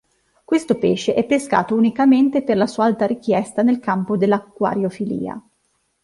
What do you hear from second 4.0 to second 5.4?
dell'acquariofilia.